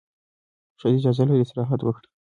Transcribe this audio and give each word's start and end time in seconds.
ښځه 0.79 0.95
اجازه 0.99 1.23
لري 1.29 1.41
استراحت 1.45 1.79
وکړي. 1.83 2.07